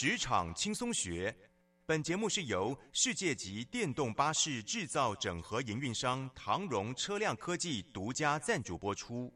[0.00, 1.36] 职场轻松学，
[1.84, 9.30] 本节目是由世界级电动巴士制造整合营运商唐荣车辆科技独家赞助播出。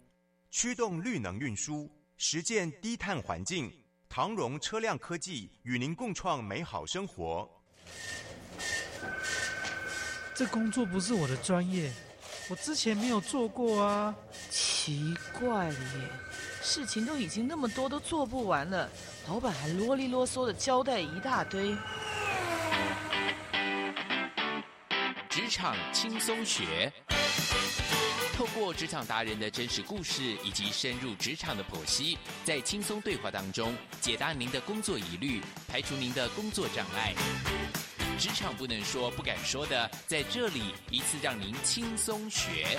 [0.50, 3.70] 驱动绿能运输，实践低碳环境，
[4.08, 7.46] 唐荣车辆科技与您共创美好生活。
[10.34, 11.92] 这工作不是我的专业，
[12.48, 14.16] 我之前没有做过啊。
[14.48, 16.10] 奇怪了耶，
[16.64, 18.88] 事情都已经那么多，都做不完了，
[19.28, 21.76] 老板还啰里啰嗦的交代一大堆。
[25.28, 26.90] 职场轻松学，
[28.34, 37.12] 透过职场达人的真实故事以及深入职场的剖析，在轻松对话当中解答您的工作疑虑，排除您的工作障碍。
[38.18, 42.78] 职场不能说、不敢说的，在这里一次让您轻松学。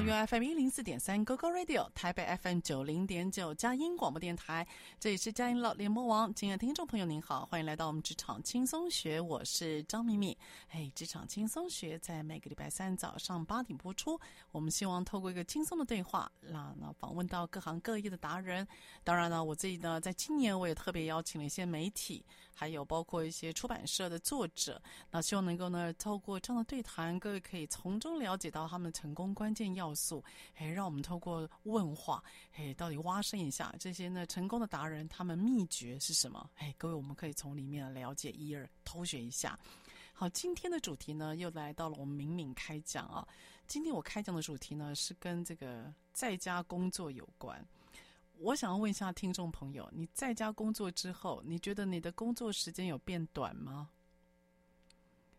[0.00, 4.66] 桃园 FM 一零四点三 GoGo Radio，台北 FM 九零点九佳音广播电台，
[4.98, 6.32] 这里是佳音老联播网。
[6.32, 10.34] 亲爱的听众朋友，您好，欢迎来到我们职场轻松学，我是张敏敏。
[10.70, 14.18] 哎，职场轻松学在每个礼拜三早上八点播出。
[14.52, 18.66] 我们希望透过一个轻松的对话，让那访问到各行各业的达人。
[19.04, 22.24] 当然呢，我自己呢，在今年我也特别邀请了一些媒体，
[22.54, 24.80] 还有包括一些出版社的作者。
[25.10, 30.22] 那希望能够呢，透过这样的对谈，各位可以从中了解到他们的成功关键要素，
[30.56, 32.22] 哎，让我们透过问话，
[32.54, 36.50] 哎，到底挖深一下这些呢成功的达人，他们秘诀是什么？
[36.56, 39.58] 哎，各位，我们可以从里面了解一二，偷学一下。
[40.12, 43.26] 好，今天的主题呢，又来到了我们敏敏开讲啊。
[43.66, 47.64] 今天我开讲的主题呢，是跟这个在家工作有关。
[48.38, 53.88] 我想要问一下听众朋友，你在家工作之后，你觉得你的工作时间有变短吗？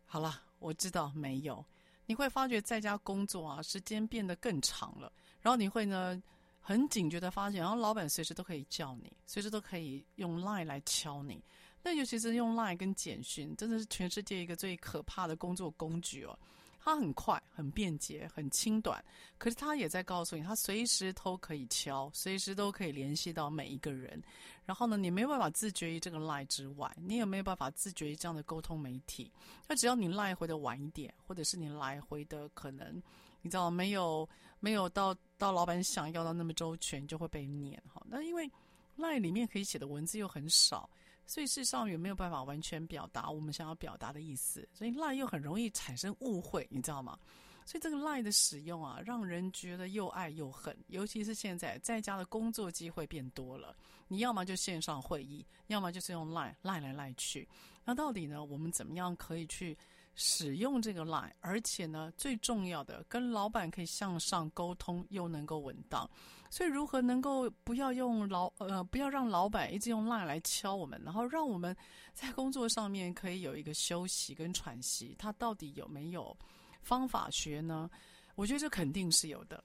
[0.06, 1.64] 好了，我知道没有。
[2.12, 5.10] 你会发觉在家工作啊，时间变得更长了。
[5.40, 6.22] 然后你会呢，
[6.60, 11.42] 很警觉的发现，然后老板随时都可以叫你，随时都可以用 Line 来敲你。
[11.82, 16.38] 那尤其是用 Line 跟简讯，真的是全世界一个最可怕的工作工具哦。
[16.84, 19.04] 它很快、很便捷、很轻短，
[19.38, 24.20] 可是它也在告诉你，它随时都可以敲，随时都可以联系到每一个人。
[24.66, 29.32] 然后呢，你没办法自觉于这个 Line 之外，你也没有办法自觉于这样的沟通媒体。
[29.68, 33.02] 那只要你 Line 回的晚一点，或者是你来回的可能，
[33.42, 34.28] 你知道没有
[34.60, 37.82] 没有到到老板想要的那么周全，就会被念。
[37.88, 38.50] 好，那因为
[38.98, 40.90] Line 里面可以写的文字又很少。
[41.32, 47.18] 所以事实上也没有办法完全表达我们想要表达的意思，所以 lie 又很容易产生误会，你知道吗？
[47.66, 50.78] 所以这个 lie 的使用啊，让人觉得又爱又恨。
[50.88, 53.74] 尤其是现在在家的工作机会变多了，
[54.10, 57.48] 你要么就线上会议，要么就是用 LINE 赖来赖去。
[57.86, 59.78] 那到底呢，我们怎么样可以去
[60.16, 61.32] 使用这个 lie？
[61.40, 66.10] 而且呢，最重要的，跟老板可以向上沟通，又能够稳当。
[66.52, 71.74] 所以，如何能够不要用老呃，不要让老板一直用 Line 来敲我们，然后让我们
[72.14, 75.16] 在工作上面可以有一个休息跟喘息？
[75.18, 76.38] 他到底有没有
[76.82, 77.90] 方法学呢？
[78.36, 79.64] 我觉得这肯定是有的。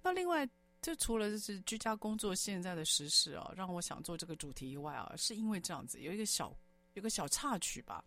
[0.00, 0.48] 那另外，
[0.80, 6.56] 这除了就是居家工作现在的时事啊，让我想做这个主题以外啊，是因为这样子有一个小
[6.94, 8.04] 有个小插曲吧。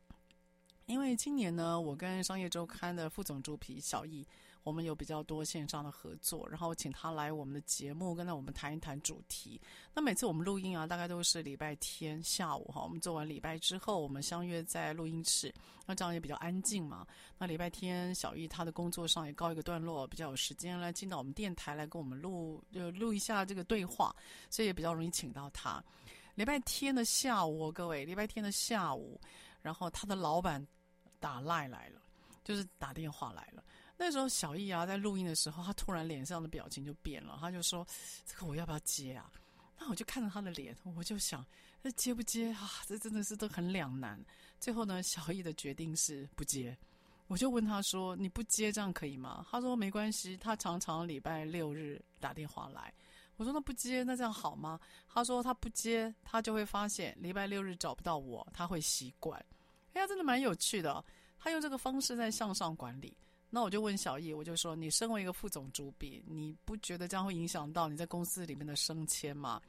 [0.85, 4.25] 因为今年呢，我跟商业周刊的副总主笔小易，
[4.63, 9.59] 我们有比较多线上的合作，然后请他来我们的节目，跟着我们谈一谈主题。
[9.93, 15.53] 那每次我们录音啊，大概都是礼拜天下午哈，我们做完礼拜之后，我们相约在录音室，
[15.85, 17.05] 那这样也比较安静嘛。
[17.37, 24.15] 那礼拜天小易他的工作上也告一个段落，比较有时间来进到我们电台来跟我们录，就录一下这个对话，
[24.49, 25.83] 所以也比较容易请到他。
[26.35, 29.19] 礼拜天的下午，各位，礼拜天的下午，
[29.61, 30.65] 然后他的老板。
[31.21, 32.01] 打赖来了，
[32.43, 33.63] 就是打电话来了。
[34.03, 37.85] 那时候小易啊，在录音的时候，他突然脸上的表情就变了，他就说
[38.25, 39.31] ：“这个我要不要接啊？”
[39.77, 41.45] 那我就看着他的脸，我就想，
[41.83, 42.71] 那接不接啊？
[42.87, 44.19] 这真的是都很两难。
[44.59, 46.75] 最后呢，小易的决定是不接。
[47.27, 52.91] 我就问他说：“你不接这样可以吗？”他说：“没关系。”他常常礼拜六日打电话来。
[53.37, 54.79] 我说那不接，那这样好吗？
[55.07, 59.39] 他说他不接，他就会发现礼拜六日找不到我，他会习惯。
[59.93, 61.05] 哎呀，真的蛮有趣的，
[61.37, 63.15] 他用这个方式在向上管理。
[63.53, 69.61] 那我就问小易，我就说，你身为一个副总主笔，你不觉得这样会影响到你在公司里面的升迁吗？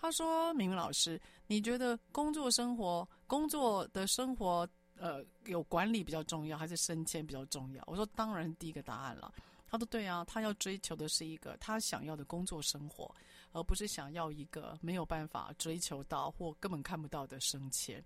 [0.00, 9.32] 他说：“明明老师，你觉得工作生活、工作的生活，呃，有管理比较重要，还是升迁比较重要？”我说：“当然，第一个答案了。”
[9.70, 13.12] 他说：“对啊，他要追求的是一个他想要的工作生活，
[13.52, 18.02] 而不是想要一个没有办法追求到或根本看不到的升迁。”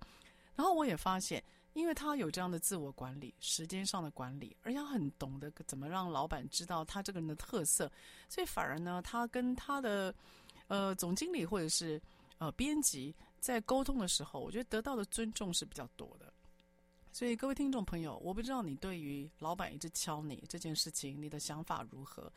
[0.57, 1.43] 然后我也发现，
[1.73, 7.91] 因为他有这样的自我管理、时间上的管理，而且很懂得怎么让老板知道他这个人的特色，
[8.29, 10.15] 所以反而呢，他跟他的。
[10.69, 12.01] 呃，总经理或者是
[12.39, 16.33] 呃编辑在沟通的时候，我觉得得到的尊重是比较多的。
[17.13, 22.33] 所以各位听众朋友，我不知道你对于老板一直敲你这件事情，你的想法如何？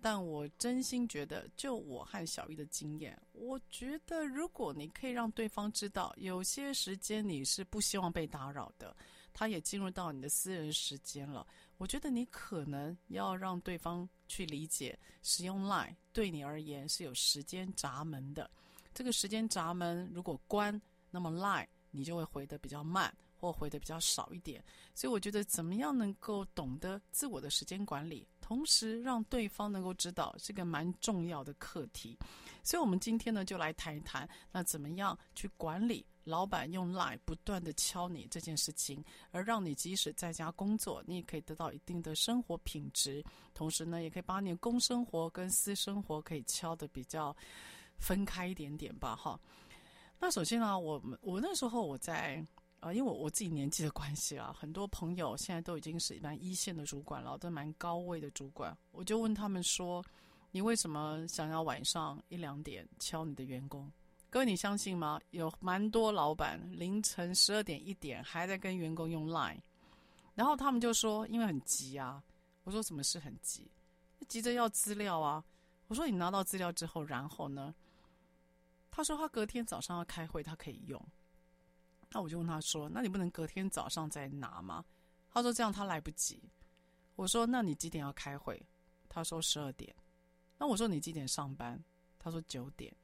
[0.00, 8.96] 但我真心觉得，就我和小玉的经验，我觉得如果你可以让对方知道，有些时间你是不希望被打扰的，
[9.34, 11.46] 他也进入到你的私人时间了。
[11.78, 18.50] 我觉得你可能要让对方去理解，使用 Line 对你而言是有时间闸门的。
[18.94, 20.80] 这个时间闸门如果关，
[21.10, 24.64] 那么 Line 你就会回得比较慢，或回得比较少一点。
[24.94, 32.16] 所以我觉得怎么样能够懂得自我的时间管理，同时让对方能够知道，是个蛮重要的课题。
[32.62, 36.02] 所以我们今天呢，就来谈一谈，那怎么样去管理。
[36.24, 43.22] 老板用赖不断地敲你这件事情，而让你即使在家工作，你也可以得到一定的生活品质，
[43.52, 47.36] 同时呢，也可以把你的公生活跟私生活可以敲得比较
[47.98, 49.38] 分开一点点吧，哈。
[50.18, 52.42] 那首先呢，我们我那时候我在
[52.80, 60.04] 啊，因为我自己年纪的关系啊，很多朋友现在都已经是一般一线的主管了，都蛮高位的主管，我就问他们说，
[60.52, 63.90] 你为什么想要晚上一两点敲你的员工？
[64.30, 65.18] 各位，你相信吗？
[65.30, 69.60] 有蛮多老板凌晨十二点一点还在跟员工用 Line，
[70.34, 72.22] 然后他们就说，因为很急啊。
[72.64, 73.70] 我说什么事很急？
[74.28, 75.42] 急着要资料啊。
[75.86, 77.74] 我说你拿到资料之后，然后呢？
[78.90, 81.02] 他说他隔天早上要开会，他可以用。
[82.10, 84.84] 那我就问他说，那你不能隔天早上再拿吗？
[85.30, 86.42] 他说这样他来不及。
[87.16, 88.60] 我说那你几点要开会？
[89.08, 89.94] 他说十二点。
[90.56, 91.82] 那我说你几点上班？
[92.18, 92.94] 他说九点。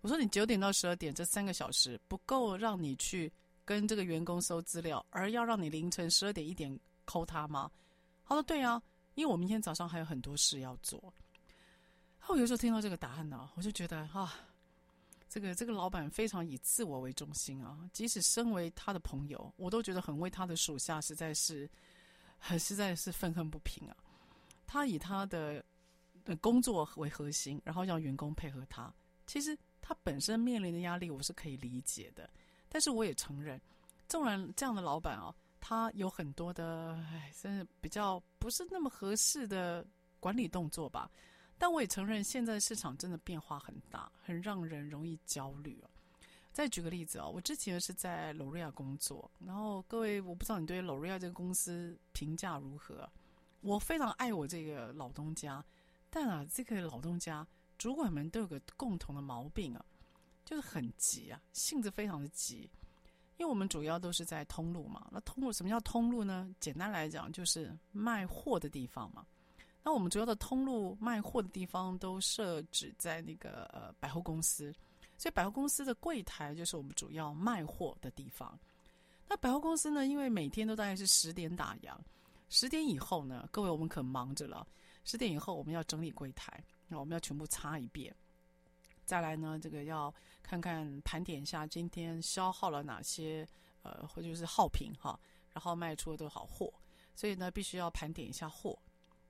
[0.00, 3.32] 我说你九点到十二点这三个小时不够让你去
[3.64, 7.70] 跟这个员工搜资料，而要让你凌晨十二点一点抠他吗？
[8.24, 8.82] 他说对啊，
[9.14, 11.12] 因为我明天早上还有很多事要做。
[12.28, 14.32] 我有时候听到这个答案呢，我就觉得啊，
[15.30, 21.66] 这个这个老板非常以自我为中心啊，即使身为他的朋友，我都觉得很为他的属下实在是
[22.38, 23.96] 很实在是愤恨不平啊。
[24.66, 25.64] 他以他的
[26.40, 28.92] 工作为核心，然后让员工配合他，
[29.26, 29.56] 其实。
[29.82, 32.28] 他本身面临的压力，我是可以理解的，
[32.68, 33.60] 但是我也承认，
[34.06, 39.84] 纵然这样的老板啊，他有很多的，哎，真是比较不是那么合适的
[40.20, 41.10] 管理动作吧。
[41.60, 45.78] 但我也承认，现在市场真的变化很大，很让人容易焦虑。
[46.50, 53.06] 再举个例子啊，我之前是在 l o r e a 工作，然后各位，我不知道你对 l o r e a 这个公司评价如何？
[53.60, 55.62] 我非常爱我这个老东家，
[56.08, 57.46] 但啊，这个老东家。
[57.76, 59.84] 主管们都有个共同的毛病啊，
[60.46, 62.70] 就是很急啊，性子非常的急。
[63.36, 66.54] 因为我们主要都是在通路嘛，那通路什么叫通路呢？
[66.58, 69.26] 简单来讲，就是卖货的地方嘛。
[69.82, 74.74] 那我们主要的通路卖货的地方都设置在那个呃百货公司，
[75.16, 78.58] 所以百货公司的柜台就是我们主要卖货的地方。
[79.26, 81.96] 那百货公司呢，因为每天都大概是十点打烊，
[82.48, 84.66] 十点以后呢，各位我们可忙着了。
[85.04, 86.62] 十点以后我们要整理柜台。
[86.92, 88.12] 那我们要全部擦一遍，
[89.04, 93.46] 再来呢，这个要看看盘点一下今天消耗了哪些
[93.82, 95.16] 呃，或者是耗品哈，
[95.52, 96.68] 然后卖出的多少货，
[97.14, 98.76] 所以呢，必须要盘点一下货。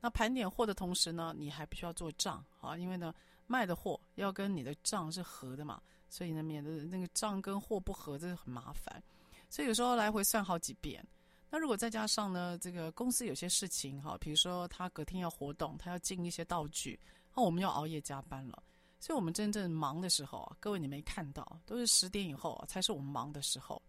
[0.01, 3.13] 那盘点货的同时呢，你还必须要做账啊，因为呢，
[3.47, 9.01] 卖的货要跟你的账是合的嘛，所以呢，免得那个账跟货不合，这是很麻烦。
[9.49, 11.05] 所以有时候来回算好几遍。
[11.49, 16.99] 那如果再加上呢，这个公司有些事情哈，比如说他隔天要活动，他要进一些道具。
[17.35, 18.63] 那、我们要熬夜加班了，
[18.99, 23.81] 所以我们真正忙的时候啊，各位你没看到，都是十点以后啊，才是我们忙的时候。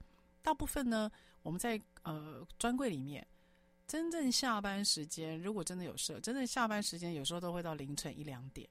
[0.42, 1.10] 大部分呢，
[1.42, 3.26] 我们在呃专柜里面，
[3.86, 8.68] 真正下班时间，如果真的有事，真正下班时间有时候都会到凌晨一两点。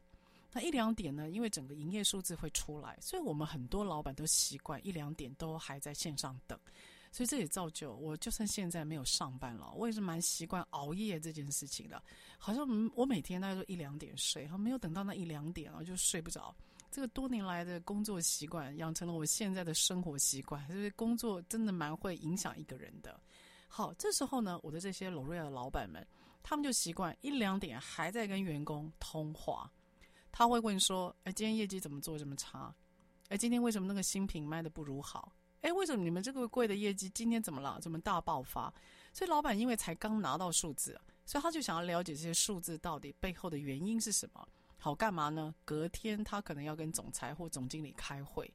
[0.52, 6.60] 那一两点呢，因为整个营业数字会出来，所以我们很多老板都习惯一两点都还在线上等。
[7.14, 12.02] 所以这也造就我，就算现在没有上班了，我也是蛮习惯熬夜这件事情的。
[12.38, 12.66] 好像
[12.96, 16.56] 我每天大概都一两点睡，哈，没有等到那一两点啊就睡不着。
[16.90, 23.20] 这个多年来的工作习惯养成了我现在的生活习惯，就是工作真的蛮会影响一个人的。
[23.74, 26.06] 好，这时候呢，我的这些 L'Oreal 的老板们，
[26.44, 29.72] 他们就习惯一两点还在跟员工通话，
[30.30, 32.76] 他会问说：“哎，今天业绩怎么做这么差？
[33.30, 35.32] 哎，今天为什么那个新品卖得不如好？
[35.62, 37.80] 哎，为什么你们这个贵的业绩今天怎么了？
[37.80, 38.72] 怎么大爆发？”
[39.14, 44.46] 所以老板因为才刚拿到数字，所以他就想要了解这些数字到底背后的原因是什么。
[44.78, 45.56] 好，干嘛呢？
[45.64, 48.54] 隔天他可能要跟总裁或总经理开会，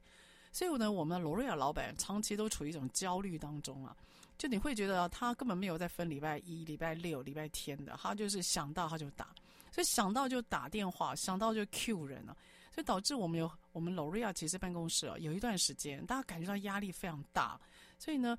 [0.51, 3.97] 所以呢，我们的 L'Oreal 老板长期都处于一种焦虑当中啊。
[4.37, 9.33] 就你会觉得他根本没有在分礼拜一、礼拜六、礼拜天的，他就是想到他就打，
[9.71, 12.37] 所以想到就打电话，想到就 Q 人了，
[12.71, 17.59] 所以导致我们有我们 L'Oreal 其实办公室啊，有一段时间大家感觉到压力非常大，
[17.97, 18.37] 所以呢，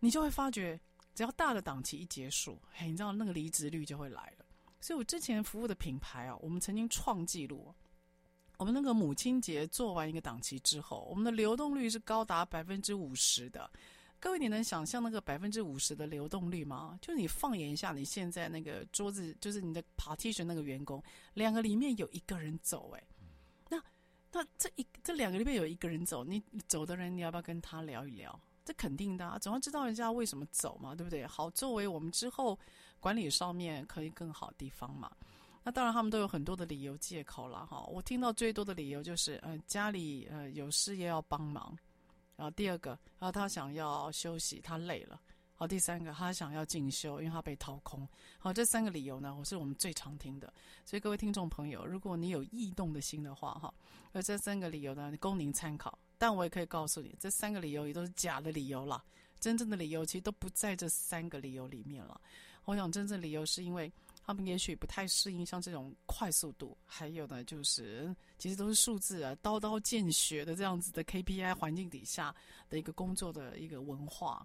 [0.00, 0.80] 你就会发觉，
[1.14, 4.46] 只要大的档期一结束，嘿，你知道那个离职率就会来了。
[4.80, 7.74] 所以我之前服务的品牌啊，我们曾经创纪录，
[8.56, 13.70] 我们那个母亲节做完一个档期之后，我们的流动率是高达百分之五十的。
[14.18, 16.98] 各位，你能想象那个百分之五十的流动率吗？
[17.00, 21.02] 就是你放眼一下，你现在那个桌子，就是你的 partition 那个员工，
[21.34, 23.02] 两个里面有一个人走，哎，
[23.68, 23.82] 那
[24.32, 28.38] 那这一这两个里面有一个人走，你走的人，你要不要跟他聊一聊？
[28.64, 31.24] 这肯定的啊，总要知道人家为什么走嘛，对不对？
[31.26, 32.58] 好，作为我们之后
[32.98, 35.10] 管理上面可以更好地方嘛。
[35.62, 37.84] 那当然，他们都有很多的理由借口了哈。
[37.84, 41.76] 我听到最多的理由就是，呃，家里呃有事业要帮忙。
[42.36, 45.20] 然后第二个，然后他想要休息，他累了。
[45.54, 48.06] 好，第三个，他想要进修，因为他被掏空。
[48.38, 50.52] 好，这三个理由呢，我是我们最常听的。
[50.84, 53.72] 所以各位听众朋友，如果你有异动的心的话，哈，
[54.12, 55.98] 而这三个理由呢，供您参考。
[56.18, 59.02] 但我也可以告诉你，这三个理由也都是假的理由啦。
[59.40, 62.20] 真正的理由其实都不在这三个理由里面了。
[62.66, 63.90] 我想，真正理由是因为。
[64.26, 72.34] 他们也许不太适应像这种快速度，还有呢，就是其实都是数字啊，刀刀见血的这样子的 KPI 环境底下
[72.68, 74.44] 的一个工作的一个文化。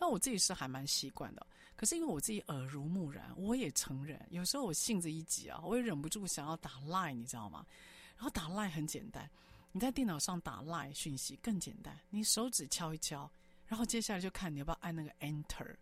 [0.00, 1.46] 那我自己是还蛮习惯的，
[1.76, 7.64] 可是因为我自己耳濡目染，我也承认，有时候我性子一急啊，我也忍不住想要打 line，你知道吗？
[8.16, 9.30] 然后打 line 很简单，
[9.70, 13.30] 你在电脑上打 line 讯息更简单，你手指敲一敲，
[13.66, 15.76] 然后接下来就看你要不要按那个 enter。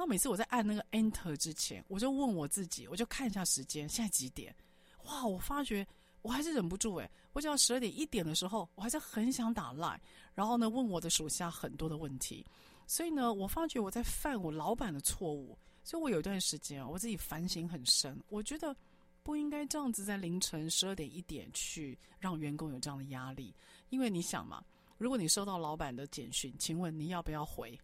[0.00, 4.56] 那每次我在按那个 Enter 之前，我就问我自己，我就看一下时间，现在几点？
[5.04, 5.86] 哇，我发觉
[6.22, 10.00] 我还是忍不住诶，我只要十二点一点的时候，我还是很想打 Line，
[10.32, 12.46] 然后呢，问我的属下很多的问题。
[12.86, 15.54] 所以呢，我发觉我在犯我老板的错误，
[15.84, 18.74] 所以我有一段时间啊我自己反省很深，我觉得
[19.22, 23.54] 不应该这样子在凌晨十二点一点去让员工有这样的压力，
[23.90, 24.64] 因为你想嘛，
[24.96, 27.78] 如果你收到老板的简讯，请问你要不要回？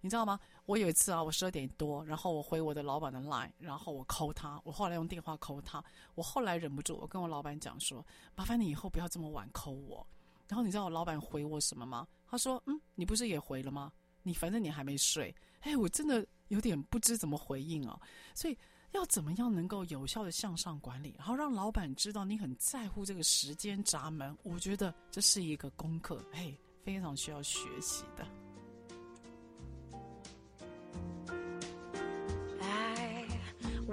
[0.00, 0.38] 你知道吗？
[0.66, 5.82] 我有一次啊，我十二点多，然后我回我的老板的 line，然后我扣他，我后来用电话扣他，
[6.14, 10.06] 我后来忍不住，我跟我老板讲说，麻烦你以后不要这么晚扣我。
[10.48, 12.06] 然后你知道我老板回我什么吗？
[12.26, 13.92] 他说，嗯，你不是也回了吗？
[14.22, 15.34] 你反正你还没睡。
[15.60, 18.00] 哎，我真的有点不知怎么回应啊。
[18.34, 18.56] 所以
[18.92, 28.24] 要怎么样能够有效的向上管理，然后让老板知道你很在乎这个时间闸门，我觉得这是一个功课，哎，非常需要学习的。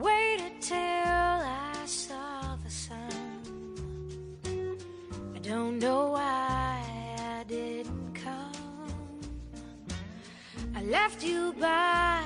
[0.03, 3.39] Waited till I saw the sun.
[5.33, 6.83] I don't know why
[7.19, 9.21] I didn't come.
[10.75, 12.21] I left you by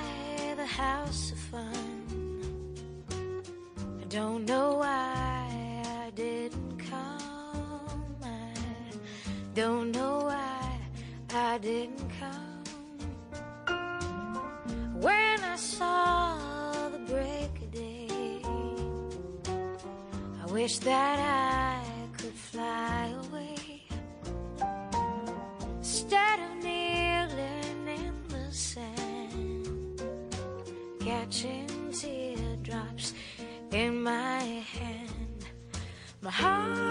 [0.56, 1.94] the house of fun.
[4.02, 8.16] I don't know why I didn't come.
[8.24, 8.54] I
[9.54, 10.80] don't know why
[11.32, 12.64] I didn't come.
[15.00, 16.47] When I saw
[20.52, 21.82] wish that I
[22.16, 23.82] could fly away
[25.76, 30.02] instead of kneeling in the sand,
[31.00, 33.12] catching teardrops
[33.72, 35.44] in my hand.
[36.22, 36.87] My heart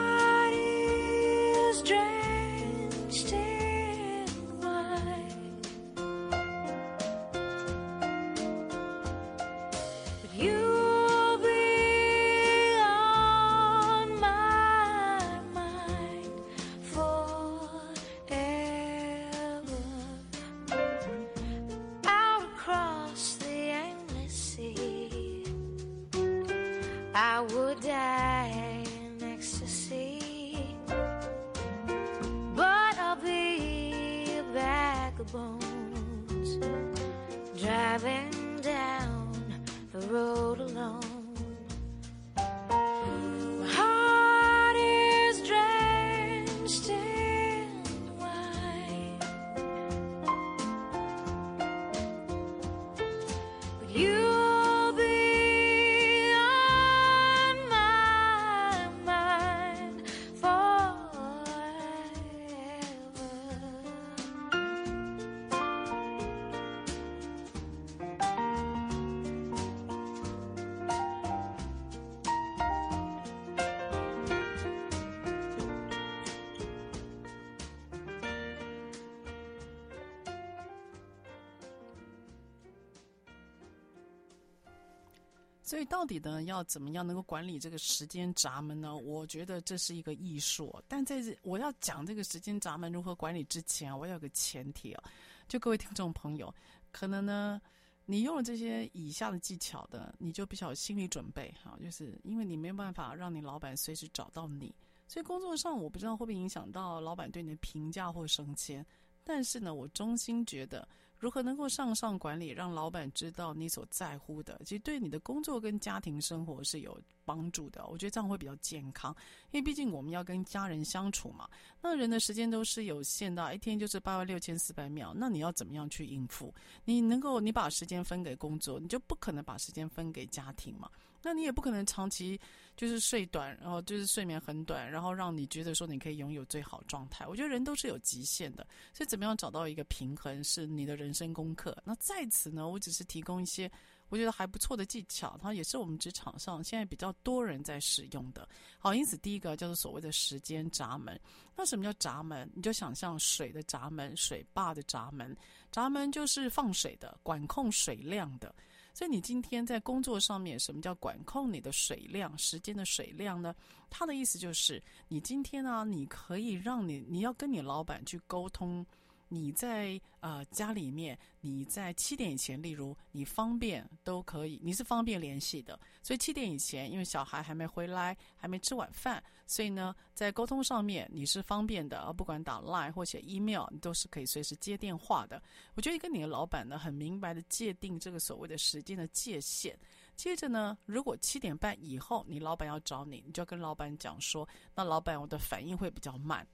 [85.68, 88.96] 所以到底呢，要怎么样能够管理这个时间闸门呢？
[88.96, 90.82] 我觉得这是一个艺术。
[90.88, 95.04] 但在这我要讲这个时间闸门如何管理之前啊，我有个前提啊，
[95.46, 96.56] 就各位听众朋友，
[96.94, 97.62] 可能呢，
[98.06, 104.74] 你用了这些以下的技巧的，你就比较有心理准备哈，就是因为你没有办法让你老板随时找到你，
[105.06, 108.86] 所以工作上我不知道会不会影响到老板对你的评价或升迁，
[109.22, 110.88] 但是呢，我衷心觉得。
[111.20, 117.86] 如何能够上上管理，让老板知道你所在乎的，其实对你的工作跟家庭生活是有帮助的。
[117.88, 119.16] 我觉得这样会比较健康，
[119.52, 121.50] 因为毕竟我们要跟家人相处嘛。
[121.82, 125.14] 那人的时间都是有限的，一天就是八万六千四百秒。
[125.16, 126.54] 那你要怎么样去应付？
[126.86, 130.90] 你能够你把时间分给工作，你就不可能把时间分给家庭嘛。
[131.22, 132.40] 那你也不可能长期
[132.76, 137.26] 就是睡短，然后就是睡眠很短，然后让你觉得说你可以拥有最好状态。
[137.28, 141.76] 我觉得人都是有极限的，所以怎么样找到一个平衡是你的人生功课。
[141.84, 143.70] 那在此呢，我只是提供一些
[144.10, 148.48] 我觉得还不错的技巧，它也是我们职场上现在比较多人在使用的。
[148.80, 151.20] 好，因此第一个叫做所谓的时间闸门。
[151.56, 152.50] 那什么叫闸门？
[152.54, 155.36] 你就想象水的闸门，水坝的闸门，
[155.72, 158.54] 闸门就是放水的，管控水量的。
[158.98, 163.54] 所以你今天在工作上面，什么叫管控你的水量、时间的水量呢？
[163.92, 168.84] 他的意思就是，你今天呢、你可以让你，你要跟你老板去沟通。
[169.30, 175.80] 你在呃家里面，你在七点以前，例如你方便都可以，你是方便联系的。
[176.02, 182.02] 所以七点以前，因为小孩还没回来，还没吃晚饭，所以呢，在沟通上面你是方便的。
[182.02, 185.42] 而不管打 Line 或写 email，你都是可以随时接电话的。
[185.74, 189.76] 我觉得跟你的老板呢，很明白的界定这个所谓的时间的界限。
[190.16, 196.46] 接着呢，如果七点半以后你老板要找你，你就要跟老板讲说，那老板我的反应会比较慢。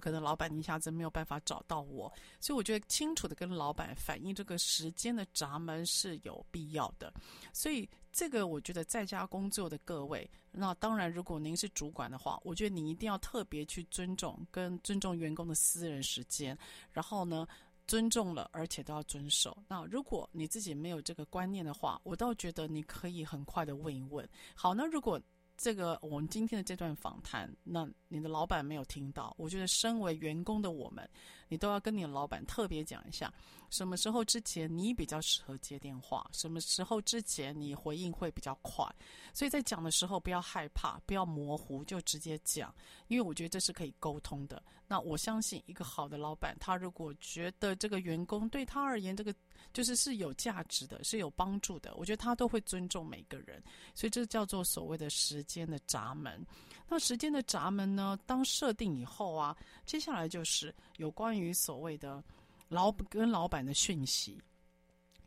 [0.00, 7.12] 可能老板一下子没有办法找到我，所以我觉得清楚的跟老板反映这个时间的闸门是有必要的。
[7.52, 16.56] 所以这个我觉得在家工作的各位，那当然如果您是主管的话，我觉得你一定要特别去尊重跟尊重员工的私人时间，
[16.92, 17.46] 然后呢，
[17.86, 19.56] 尊重了而且都要遵守。
[19.66, 24.28] 那如果你自己没有这个观念的话，我倒觉得你可以很快的问一问。
[24.54, 25.20] 好，那如果。
[25.62, 31.08] 这个我们今天的这段访谈，那你的老板没有听到，我觉得身为员工的我们，
[31.46, 33.32] 你都要跟你的老板特别讲一下，
[33.70, 38.84] 什么时候之前你比较适合接电话，什么时候之前你回应会比较快。
[39.32, 42.74] 所以在讲的时候不要害怕，不要模糊，就直接讲，
[43.06, 44.60] 因为我觉得这是可以沟通的。
[44.88, 49.32] 那我相信一个好的老板，他如果觉得这个员工对他而言，这个
[49.72, 53.62] 就是是有价值的，是有帮助的，我觉得他都会尊重每个人。
[53.94, 56.44] 所以这叫做所谓的时间的闸门。
[56.88, 62.22] 那时间的闸门呢，当设定以后啊，接下来就是有关于所谓的
[62.68, 64.38] 老跟老板的讯息。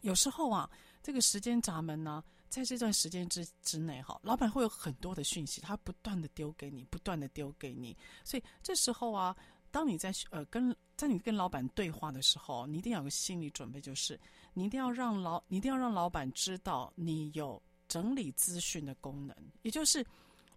[0.02, 0.70] 有时候啊，
[1.02, 7.98] 这个时间闸门呢，在这段时间之之内哈，老板会有很多的讯息，他不断的丢给你，不断的丢给你。
[8.24, 9.36] 所以这时候啊，
[9.76, 14.18] 当你在呃跟在你跟老板对话的时候，你一定要有个心理准备，就是
[14.54, 20.06] 你一定要让老你一定要让老板知道你有整理资讯的功能，也就是。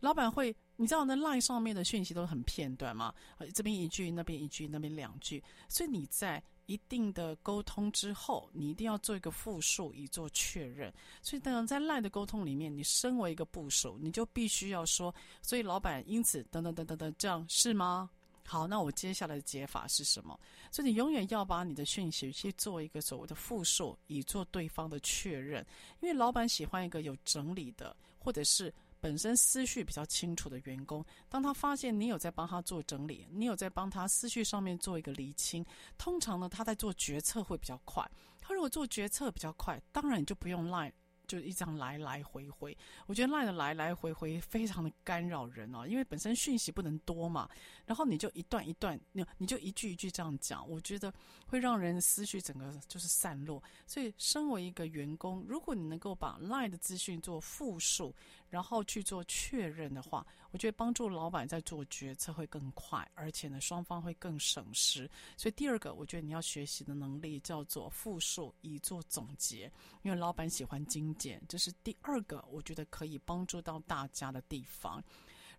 [0.01, 3.13] 老板会，你知道那 line 上面的讯息都很片段吗？
[3.53, 5.43] 这边一句，那边一句，那边两句。
[5.69, 10.95] 所以你在一定的沟通之后，你一定要做一个复述，以做确认。
[11.21, 15.13] 所以当然在 line 的沟通里面，你身为一个部属，你就必须要说。
[15.43, 18.09] 所以老板因此等等等等等，这样是吗？
[18.49, 20.39] 好，那我接下来的解法是什么？
[20.73, 25.65] 所以你永远要把你的讯息去做一个所谓的复述，以做对方的确认。
[26.01, 28.73] 因为老板喜欢一个有整理的，或者是。
[29.01, 35.65] 本身思绪比较清楚的员工，当他发现你有在帮他做整理，你有在帮他思绪上面做一个厘清，
[35.97, 38.05] 通常呢，他在做决策会比较快。
[38.41, 40.93] 他如果做决策比较快，当然就不用赖。
[41.29, 47.49] 就一张来来回回，我觉得 LINE 的来来回回非常的干扰人哦，因为本身讯息不能多嘛，
[47.85, 51.13] 然后你就一段一段，你你就一句一句这样讲，我觉得
[51.47, 53.63] 会让人思绪整个就是散落。
[53.87, 58.15] 所以，身为一个员工，如果你能够把 lie 的资讯做复述，
[58.51, 65.11] 然后去做确认的话，我觉得帮助老板在做决策会更快，而且呢，双方会更省时。
[65.37, 69.71] 所以，第二个，我觉得你要学习的能力叫做复述，以做总结，
[70.03, 71.43] 因为老板喜欢精简。
[71.49, 75.03] 这是第二个，我觉得可以帮助到大家的地方。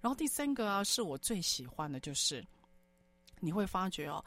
[0.02, 2.45] 然后第三个啊，是我最喜欢的，就是
[3.39, 4.23] 你会发觉哦，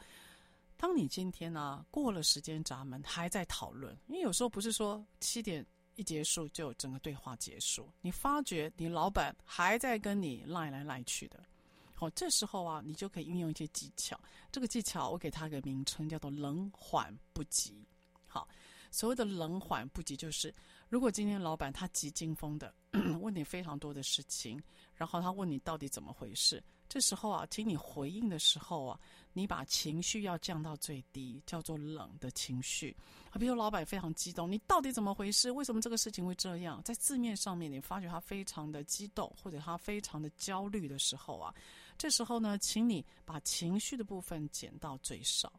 [0.77, 5.65] 当你今天呢、过了时间闸门，还在讨论，因为有时候不是说七点
[5.95, 11.43] 一结束就整个对话结束，你发觉你老板还在跟你赖来赖去的，
[11.93, 14.19] 好，这时候啊，你就可以运用一些技巧。
[14.51, 17.85] 这个技巧我给他个名称，叫做冷缓不急。
[18.27, 18.47] 好。
[18.95, 20.53] 所谓的冷缓不急，就是
[20.87, 22.71] 如果今天老板他急惊风的
[23.19, 24.61] 问你非常多的事情，
[24.93, 28.99] 然后他问你到底怎么回事，这时候啊，请你回应的时候啊，
[29.33, 32.95] 你把情绪要降到最低，叫做冷的情绪。
[33.31, 35.51] 啊，比如老板非常激动，你到底怎么回事？
[35.51, 36.81] 为什么这个事情会这样？
[36.83, 41.53] 在字面上面，你发觉他非常的激动，或者他非常的焦虑的时候啊，
[41.97, 45.51] 这时候呢，请你把情绪的部分减到最少，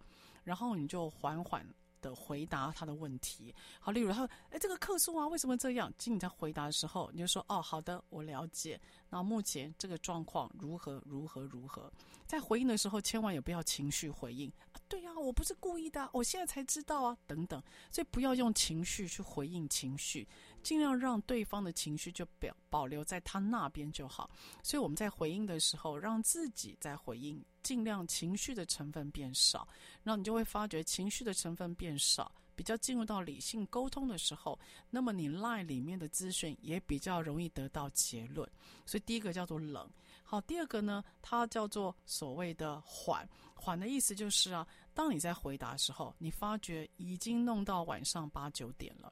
[0.44, 1.66] 然后你就缓缓
[2.04, 8.78] 的回答他的问题，好，例如他说：“哎，这个客诉啊，为什么这样？”经你在回答的时候，你就说：“哦，好的，我了解。
[9.08, 11.02] 那目前这个状况如何？
[11.06, 11.42] 如何？
[11.44, 11.90] 如何？”
[12.26, 14.52] 在回应的时候，千万也不要情绪回应。
[14.86, 17.62] 对呀，我不是故意的，我现在才知道啊，等等。
[17.90, 20.26] 所以不要用情绪去回应情绪。
[20.64, 24.28] 尽量让对方的情绪就表保留在他那边就好。
[24.62, 29.68] 所以我们在回应的时候，让自己在回应，尽量情绪的成分变少，
[30.02, 34.58] 然后你就会发觉情绪的成分变少，比较进入到理性沟通的时候，
[34.90, 38.48] 那么你 LINE 里面的资讯也比较容易得到结论。
[38.86, 39.88] 所以第一个叫做冷，
[40.22, 43.28] 好，第二个呢，它叫做所谓的缓。
[43.54, 49.10] 缓的意思就是啊，当你在回答的时候，你发觉已经弄到晚上八九点了。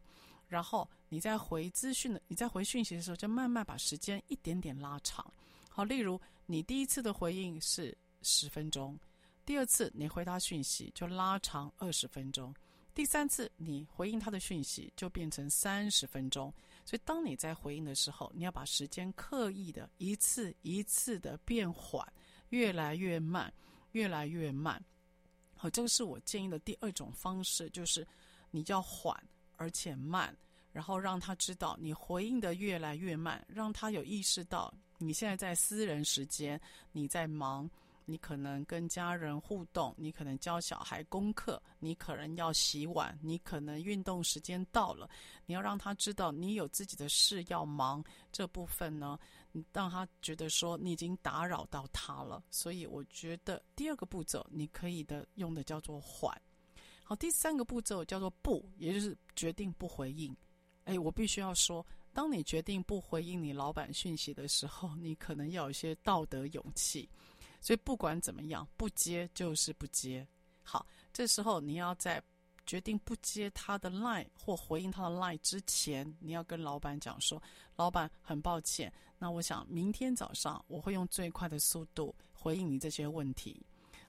[0.53, 5.27] 然后你在回资讯的，你在回讯息的时候，就慢慢把时间一点点拉长。
[5.71, 8.99] 好，例如你第一次的回应是十分钟，
[9.47, 12.55] 第二次你回答讯息就拉长二十分钟，
[12.95, 16.53] 第三次你回应他的讯息就变成三十分钟。
[16.85, 22.07] 所以当你在回应的时候，你要把时间刻意的一次一次的变缓，
[22.51, 23.51] 越来越慢，
[23.93, 24.85] 越来越慢。
[25.57, 28.07] 好，这个是我建议的第二种方式，就是
[28.51, 29.17] 你叫缓。
[29.63, 30.37] 而且慢，
[30.73, 37.71] 然后让他知道你回应的越来越慢，让他有意识到你现在在私人时间，你在忙，
[38.05, 45.09] 你可能跟家人互动，你可能教小孩功课，你可能要洗碗，你可能运动时间到了，
[45.47, 49.17] 你要让他知道你有自己的事要忙，这部分呢，
[49.73, 56.37] 让他觉得说你已经打扰到他了，所以我觉得第二个步骤你可以的用的叫做缓。
[57.13, 60.35] 好，第三个步骤叫做不，也就是决定不回应。
[60.85, 67.07] 哎，我必须要说，当你决定不回应你老板讯息的时候，你可能要有一些道德勇气。
[67.61, 70.27] 所以不管怎么样，不接就是不接。
[70.63, 72.19] 好，这时候你要在
[72.65, 77.43] 决定不接他的 line 或回应他的 line 之前，你要跟老板讲说
[77.77, 83.63] ：“老板，很抱歉，那我想明天早上我会用最快的速度回应你这些问题。”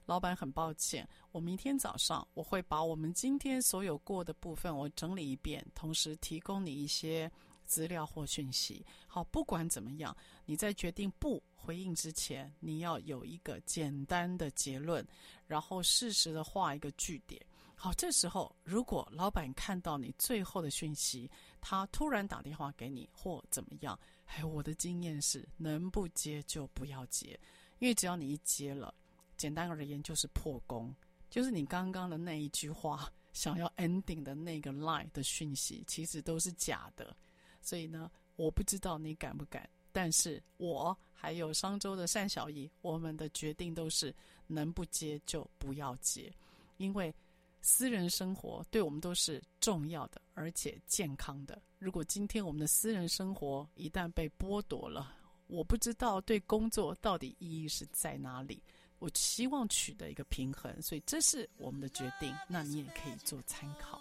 [0.06, 7.30] 老板，很抱歉，我明天早上我会把我们今天所有过的部分我整理一遍，同时提供你一些
[7.64, 8.84] 资料或讯息。
[9.06, 10.14] 好，不管怎么样，
[10.44, 15.06] 你在决定不回应之前，你要有一个简单的结论，
[15.46, 17.40] 然后适时的画一个句点。
[17.74, 21.30] 好，这时候如果老板看到你最后的讯息，
[21.62, 27.38] 他突然打电话给你或怎么样，哎，我的经验是，能不接就不要接，
[27.78, 28.94] 因为只要你一接了。
[29.44, 30.94] 简单而言，就是破功，
[31.28, 37.14] 就是你刚刚的那一句话想要 ending 的那个 line 的讯息，其实都是假的。
[37.60, 44.14] 所以呢，我不知道你敢不敢，但是我还有商周的单小姨，我们的决定都是
[44.46, 46.32] 能不接就不要接，
[46.78, 47.14] 因为
[47.60, 51.60] 私人生活对我们都是重要的，而且健康的。
[51.78, 55.14] 如果今天我们的私人生活一旦被剥夺了，
[55.48, 58.62] 我不知道对工作到底意义是在哪里。
[58.98, 62.34] 我希望取得一个平衡，所以这是我们的决定。
[62.48, 64.00] 那你也可以做参考。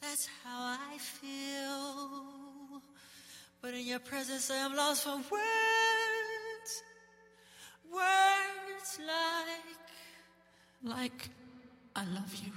[0.00, 2.82] That's how I feel,
[3.60, 6.82] but in your presence I am lost for words,
[7.90, 9.78] words like,
[10.82, 11.30] like
[11.94, 12.52] I love you.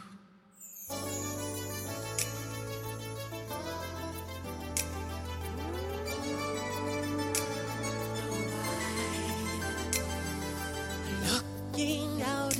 [11.80, 12.60] Looking out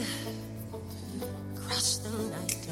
[1.54, 2.68] across the night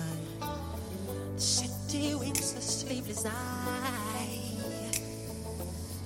[1.35, 4.39] the city winks a sleepless eye.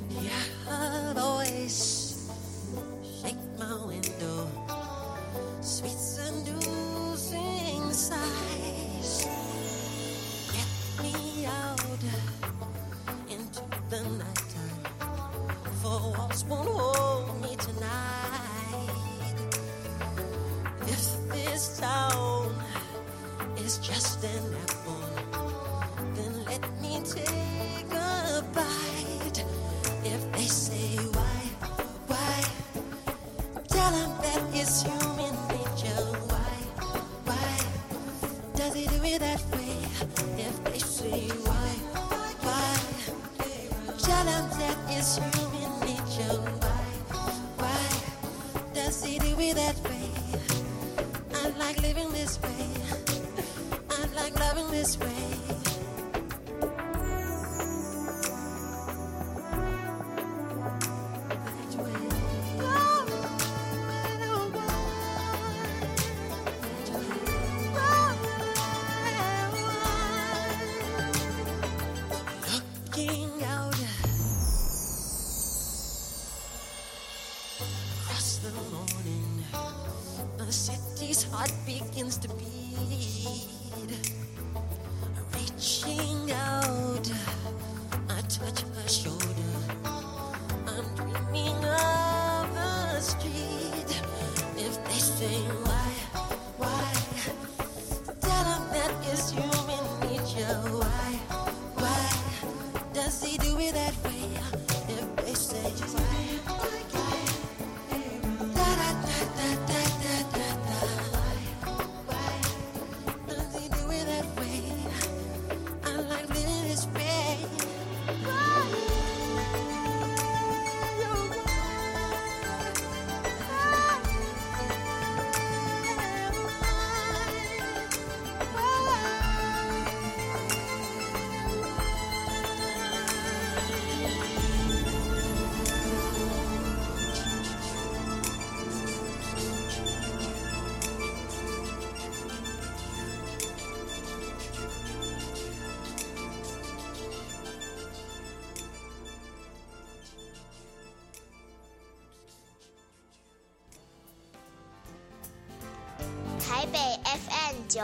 [0.10, 2.01] Your voice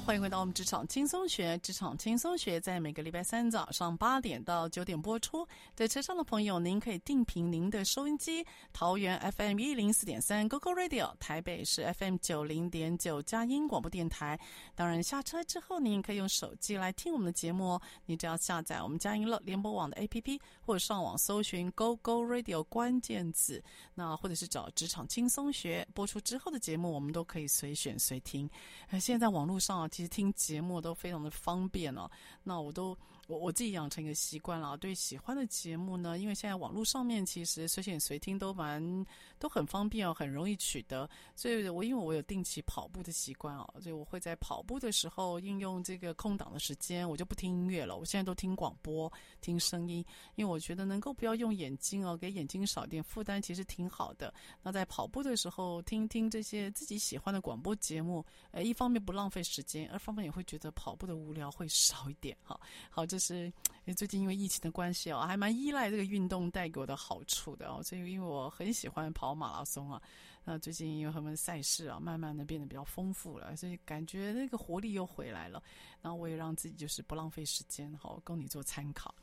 [0.00, 1.56] 欢迎回到我们职场轻松学。
[1.58, 5.46] 职场轻松学在每个礼拜三早上八点到九点播出。
[5.74, 14.38] 在车上的朋友，您可以定频您的收音机，桃园 FM 一零四点三 GoGo Radio，台北是 FM 九零点九佳音广播电台。
[14.74, 17.82] 当然，下车之后，您可以用手机来听我们的节目哦。
[18.04, 23.62] 你只要下载我们佳音乐联播网的 APP，或者上网搜寻 GoGo Radio 关键字，
[23.94, 28.48] 那或者是找职场轻松学播出之后的节目，我们都可以随选随听。
[28.90, 32.10] 呃，现在网络上，其实听节目都非常的方便哦。
[32.44, 39.04] 那我都我我自己养成一个习惯了，对喜欢的节目呢，因为现在网络上面其实随选随听都蛮
[39.38, 41.08] 都很方便哦，很容易取得。
[41.34, 47.96] 所以我因为我有定期跑步的习惯哦，所以我会在跑步的时候应用这个空档的时间，我就不听音乐了。
[47.96, 50.04] 我现在都听广播，听声音，
[50.36, 54.32] 因为我觉得能够不要用眼睛哦，给眼睛少点负担，其实挺好的。
[54.62, 62.36] 那在跑步的时候听听这些自己喜欢的广播节目，呃，一方面不浪费时间，二方面也会觉得跑步的无聊会少一点。
[62.42, 62.58] 哈，
[62.88, 63.50] 好，这就是
[63.94, 67.82] 最近因为疫情的关系哦，还蛮依赖这个运动带给我的好处的哦。
[67.82, 70.02] 所以因为我很喜欢跑马拉松啊，
[70.44, 75.62] 那最近因为他们赛事啊，慢慢的变得比较丰富了，所以感觉那个活力又回来了。
[76.02, 79.14] 然后我也让自己就是不浪费时间，好供你做参考。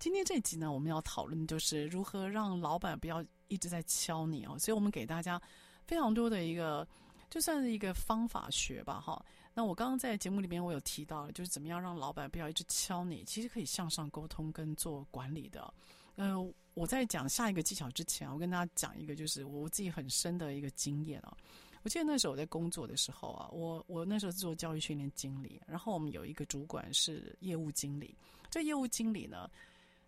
[0.00, 4.58] 今天这集呢，我们要讨论就是如何让老板不要一直在敲你哦。
[4.58, 5.40] 所以我们给大家
[5.86, 6.84] 非常多的一个，
[7.30, 9.24] 就算是一个方法学吧，哈。
[9.56, 15.72] 那我刚刚在节目里面我有提到，就是怎么样让老板不要一直敲你，其实可以向上沟通跟做管理的。
[16.16, 16.36] 呃，
[16.74, 21.34] 我在讲下一个技巧之前，我跟大家讲一个，就是我自己很深的一个经验啊。
[21.82, 28.14] 我记得那时候我在工作的时候啊，我我那时候做教育训练经理，然后我们有一个主管是业务经理，
[28.50, 29.50] 这业务经理呢。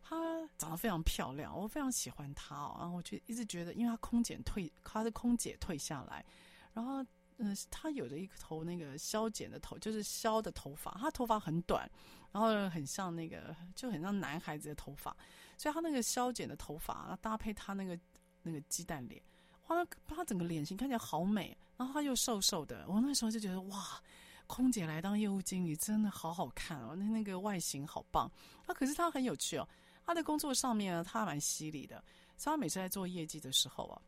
[0.02, 0.16] 她
[0.56, 2.76] 长得非常漂亮，我非常喜欢她哦。
[2.80, 6.24] 然后我就一直觉得，因为她空姐退，她的空姐退下来，
[6.72, 7.04] 然后
[7.38, 11.90] 嗯，她有着一头那个削剪的头，就是削的头发，她头发很短，
[12.30, 15.16] 然后很像那个，就很像男孩子的头发，
[15.56, 17.98] 所以她那个削剪的头发，搭配她那个
[18.42, 19.22] 那个鸡蛋脸，
[19.68, 24.00] 哇，她整个脸型看起来好美，然后她又瘦瘦的，我那时候就觉得哇，
[24.46, 28.30] 空姐来当业务经理真的好好看哦，那那个外形好棒，
[28.66, 29.68] 啊，可是她很有趣哦。
[30.04, 32.02] 他在工作上面呢，他蛮犀利的。
[32.38, 34.00] 所以他每次在做业绩的时候啊，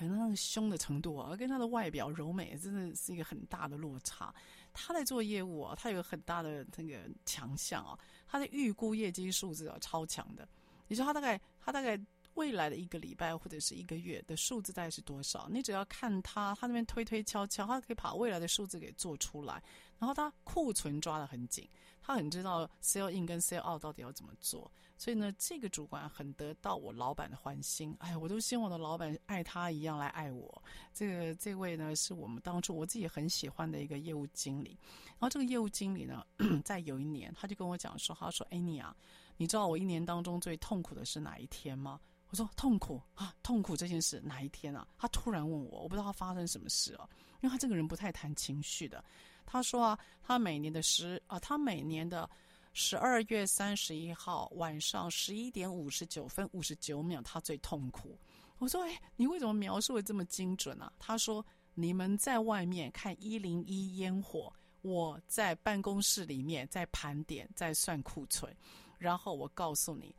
[0.00, 4.34] 哎，那个凶的程度啊，跟他的外表柔美真的是一个很大的落差。
[4.72, 10.48] 他在做业务啊，他有个很大的那个强项啊，他的预估业绩数字啊超强的。
[10.88, 12.00] 你说他大概他大概
[12.34, 15.48] 未来的一个礼拜或者是一个月的数字大概是多少？
[15.50, 19.62] 你只要看他，他那边推推敲敲，他可以把未来的数字给做出来。
[20.00, 21.68] 然后他库存抓得很紧，
[22.02, 24.68] 他很知道 sell in 跟 sell out 到底要怎么做。
[24.96, 27.94] 所以呢，这个主管很得到我老板的欢心。
[28.00, 30.62] 哎，我都希望我的老板爱他一样来爱我。
[30.92, 34.78] 这个这位呢，是我们当初我自己很喜欢的一个业务经理。
[35.06, 36.26] 然后这个业务经理呢，
[36.64, 38.94] 在有一年，他就跟我讲说：“他说，哎，你啊，
[39.36, 47.08] 你知道我一年当中最痛苦的是哪一天吗？”我说：“痛苦啊，痛苦这件事哪一天啊？”他突然问我，我不知道他发生什么事啊，
[47.40, 49.02] 因为他这个人不太谈情绪的。
[49.50, 52.30] 他说啊，他每年的十啊，他每年的
[52.72, 58.16] 十二月三十一号晚上十一点五十九分五十九秒，他最痛苦。
[58.58, 68.50] 我说：“哎，你为什么描述的这么精准啊？”他说：“你们在外面看一零一烟火。”我在办公室里面在盘点，在算库存，
[68.98, 70.14] 然后我告诉你，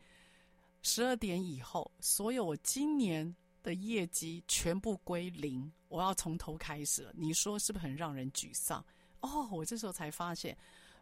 [0.84, 7.12] 十二点以后，所有我今年的业绩全部归零，我要从头开始了。
[7.15, 8.86] 你说是不是很让人沮丧？
[9.21, 10.57] 哦，我这时候才发现，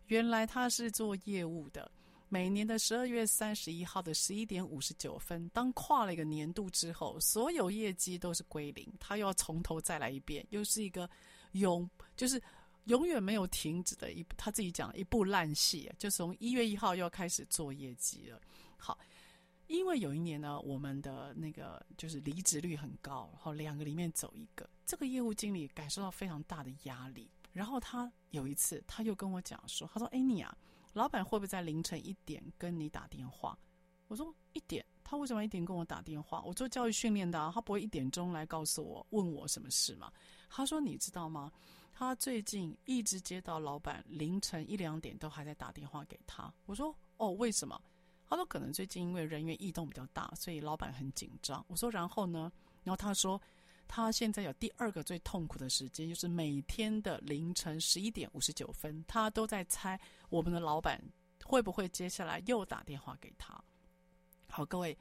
[0.07, 1.91] 原来他是做业务的。
[2.29, 11.09] 每年的十二月三十一号的十一点五十九分，当跨了一个年度之后，所有业绩都是归零，他又要从头再来一遍，又是一个
[11.53, 12.41] 永就是。
[12.85, 18.41] 永远没有停止的一，他自己讲一部烂戏，就从一月一号又要开始做业绩了。
[18.77, 18.97] 好，
[19.67, 27.29] 因为有一年呢，我们的那个就是离职率很高，然后两个里面走一个，这个业务经理感受到非常大的压力。
[27.59, 30.57] 然后他有一次他又跟我讲说，他说：“哎，你啊，
[30.93, 33.59] 老板会不会在凌晨一点跟你打电话？”
[34.07, 36.41] 我说：“一点，他为什么一点跟我打电话？
[36.45, 40.09] 我做教育训练的啊，他不会一点钟来告诉我问我什么事吗？”
[40.49, 41.51] 他说：“你知道吗？”
[41.91, 46.49] 他最近一直接到老板凌晨一两点都还在打电话给他。
[46.65, 47.77] 我说：“哦，为什么？”
[48.25, 52.49] 他说：“可能最近因为人员异动比较大，所以老板很紧张。”我说：“然后呢？”
[52.85, 53.41] 然后他说
[53.91, 59.99] ：“他现在有第二个最痛苦的时间，就是每天的凌晨十一点五十九分，他都在猜
[60.29, 61.01] 我们的老板
[61.43, 63.61] 会不会接下来又打电话给他。”
[64.47, 64.95] 好，各位，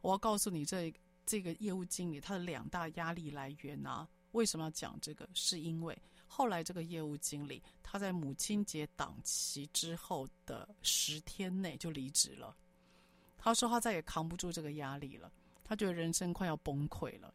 [0.00, 0.94] 我要告诉你，这
[1.26, 5.28] 这个业务经理他的两大压力来源啊，为什么要讲这个？
[5.34, 5.98] 是因为。
[6.28, 12.56] 后来，这个业务经理他在母亲节档期之后的十天内就离职了。
[13.36, 15.30] 他说他再也扛不住这个压力了，
[15.64, 17.34] 他觉得人生快要崩溃了。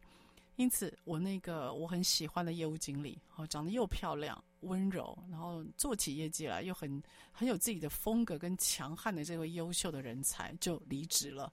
[0.58, 11.52] 因此，我那个我很喜欢的业务经理，哦，长得又漂亮、温柔，然后做起业绩来又很很有自己的风格跟强悍的这位优秀的人才就离职了。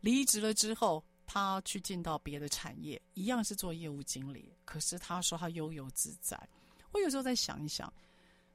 [0.00, 1.04] 离职了之后。
[1.30, 6.48] 他去进到别的产业，一样是做业务经理，可是他说他悠游自在。
[6.90, 7.92] 我有时候在想一想，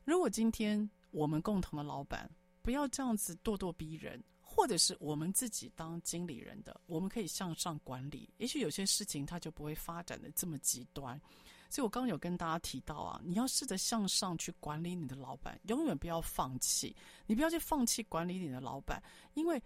[0.05, 2.27] 如果今天我们共同的老板
[2.63, 4.19] 不要这样子咄咄逼人，
[4.53, 11.19] 或者是我们自己当经理人的，我们可以向上管理，也许有些事情它就不会发展的这么极端。
[11.69, 19.01] 所以我刚刚有跟大家提到啊，你要试着向上去管理你的老板，永远不要放弃，你不要去放弃管理你的老板，
[19.33, 19.61] 因为。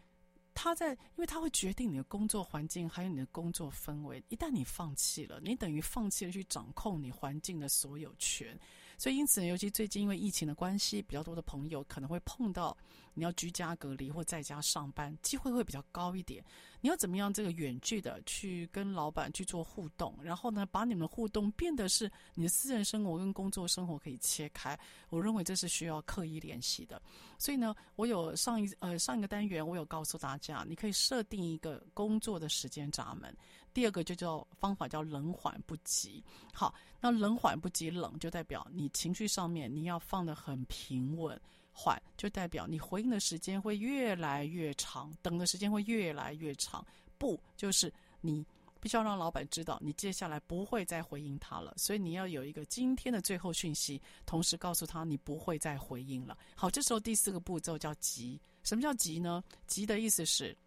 [0.60, 4.23] 他在，因为他会决定你的工作环境，还有你的工作氛围。
[4.30, 8.60] 一旦你放弃了，你等于放弃了去掌控你环境的所有权。
[8.98, 12.76] 所以，因此，尤其最近因为疫情的关系，比较多的朋友可能会碰到
[13.14, 16.43] 你要居家隔离或在家上班，机会会比较高一点。
[16.82, 24.78] 你要怎么样这个远距的去跟老板去做互动，然后呢，把你们的互动变得是你的私人生活跟工作生活可以切开。
[25.10, 27.02] 我认为这是需要刻意练习的。
[27.38, 33.36] 所以呢，我有上一呃上一个单元，我有告诉大家，你可以设定一个工作的时间闸门。
[33.78, 36.23] 第二个就叫方法叫冷缓不急。
[36.51, 41.39] 好，那冷缓不急，冷就代表你情绪上面你要放得很平稳，
[41.71, 46.84] 缓就代表你回应的时间会越来越长，等的时间会越来越长。
[47.19, 48.43] 不就是你
[48.80, 56.36] 必须要让老板知道你接下来不会再回应他了，所以你要有一个今天的最后讯息，同时告诉他你不会再回应了。
[56.55, 58.41] 好，这时候第四个步骤叫急。
[58.63, 59.43] 什么叫急呢？
[59.67, 60.57] 急的意思是，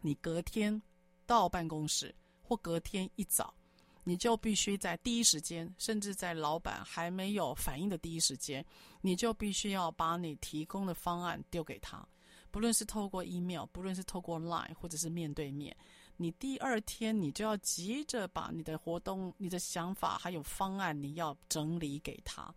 [0.00, 0.80] 你隔天
[1.26, 2.14] 到办公室。
[2.50, 3.54] 或隔天一早，
[4.02, 8.64] 你就必须在第一时间，甚至在老板还没有反应的第一时间，
[9.02, 12.04] 你就必须要把你提供的方案丢给他。
[12.50, 15.76] 不论是透过 email，不论是透过 line，或者是面对面，
[16.16, 22.52] 你第二天你就要急着把你的活动、你的想法还有方案，你要整理给他。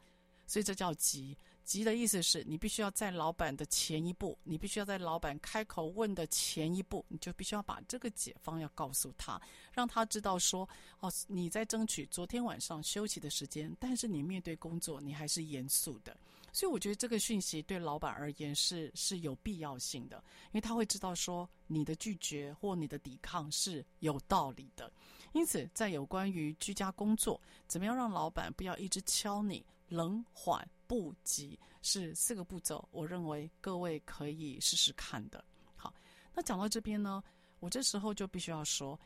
[0.47, 1.37] 所以这叫急。
[1.63, 9.41] 急的意思是你必须要在老板的前一步，你必须要在老板开口问的前一步，你就必须要把这个解方要告诉他，
[9.71, 10.67] 让他知道说，
[10.99, 16.15] 哦，你在争取昨天晚上休息的时间，但是你面对工作，你还是严肃的。
[16.51, 24.91] 所以我觉得这个讯息对老板而言是是有必要性的，因为他会知道说你的拒绝或你的抵抗是有道理的。
[25.31, 32.87] 因此，在有关于居家工作，怎么样让老板不要一直敲你，冷缓不急，是四个步骤。
[32.91, 35.43] 我认为各位可以试试看的。
[35.75, 35.93] 好，
[36.33, 37.23] 那讲到这边呢，
[37.59, 38.99] 我这时候就必须要说，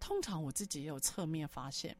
[0.00, 1.96] 通常我自己也有侧面发现。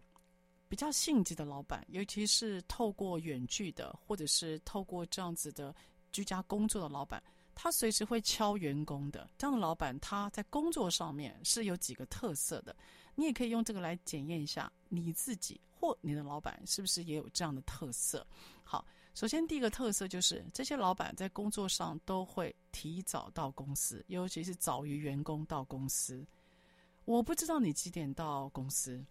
[0.69, 5.75] 比较性急的老板，尤其是透过远距的，或者是透过这样子的
[6.13, 7.23] 居家工作的老板，
[7.55, 9.31] 他随时会敲员工的。
[9.39, 12.77] 这样的老板，他在工作上面是有几个特色的。
[13.15, 18.27] 你也可以用这个来检验一下你自己或你的老板是不是也有这样的特色。
[18.65, 26.27] 好，首先第一个特色就是这些老板在工作上都会提早到公司，尤其是早于员工到公司。
[27.05, 29.05] 我不知道你几点到公司。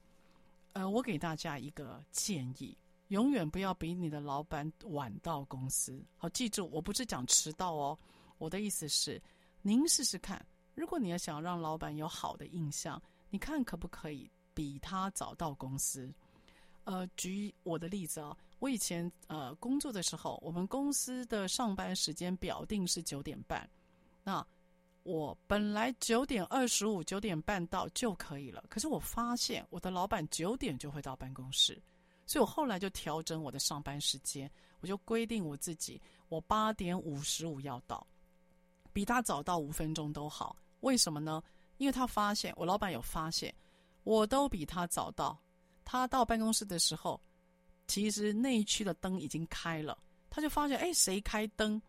[0.73, 6.03] 呃，我给大家一个建议，永远不要比你的老板晚到公司。
[6.17, 7.97] 好，记住，我不是讲迟到哦，
[8.37, 9.19] 我的意思是，
[9.63, 10.45] 您试试看，
[10.75, 13.01] 如果你要想让老板有好的印象，
[13.31, 16.13] 你看可不可以比他早到公司？
[16.87, 23.69] 呃，举我的例子啊，我以前呃工作的时候，我们公司的上班时间表定是九点半，
[24.23, 24.45] 那。
[25.03, 31.81] 我本来九点二十五、九点半到就可以了，可是我发现我的老板九点就会到办公室，
[32.25, 38.05] 所以我后来就调整我的上班时间，我就规定我自己，我八点五十五要到，
[38.91, 40.57] 比他早到五分钟都好。
[40.81, 41.41] 为什么呢？
[41.77, 43.55] 因为他发现我老板有发现，
[44.03, 45.39] 我都比他早到，
[45.89, 47.17] 他到办公室的时候，
[47.87, 49.97] 其实那一区的灯已经开了，
[50.29, 51.81] 他就发现，哎，谁开灯？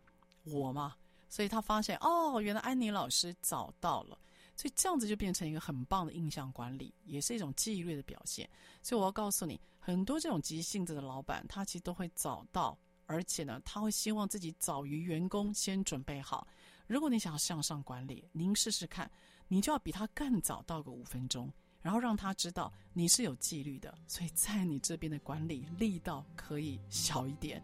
[0.45, 0.95] 我嘛？
[1.27, 4.17] 所以他发现哦，原来安妮老师早到了，
[4.55, 8.49] 所以这样子就变成一个很棒的印象管理，也是一种纪律的表现。
[8.81, 16.47] 所以我要告诉你，很多这种急性子的老板，他其实都会早到，而且呢，他会希望自己早于员工先准备好。
[16.87, 19.11] 如果你想要向上管理，您试试看，
[19.49, 21.51] 你就要比他更早到个五分钟，
[21.81, 27.61] 然后让他知道你是有纪律的，所以在你这边的管理力道可以小一点。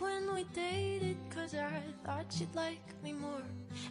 [0.00, 3.42] when we dated Cause I thought you'd like me more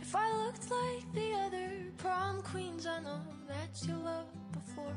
[0.01, 4.95] If I looked like the other prom queens I know that you loved before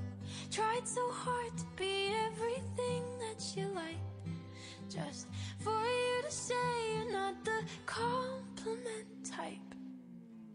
[0.51, 3.99] Tried so hard to be everything that you like
[4.91, 5.29] Just
[5.61, 6.55] for you to say
[6.97, 9.75] you're not the compliment type.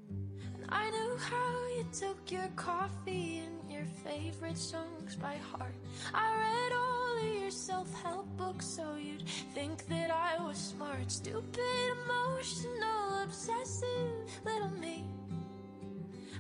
[0.10, 5.76] And I knew how you took your coffee and your favorite songs by heart.
[6.14, 9.24] I read all of your self-help books so you'd
[9.54, 11.10] think that I was smart.
[11.10, 15.06] Stupid, emotional, obsessive little me.